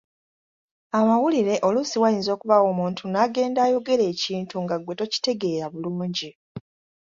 [0.97, 6.29] Amawulire oluusi wayinza okubaawo omuntu n’agenda ayogera ekintu nga ggwe tokitegeera bulungi.